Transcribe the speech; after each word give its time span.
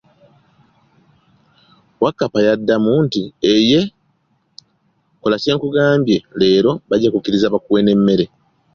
Wakkapa 2.03 2.39
yaddamu, 2.47 2.91
nti, 3.05 3.21
eyee, 3.53 3.83
kola 5.21 5.35
ky'enkugambye 5.43 6.17
leero 6.39 6.71
bajja 6.89 7.09
kukiriza 7.13 7.53
bakuwe 7.53 7.79
n'emmere. 7.83 8.25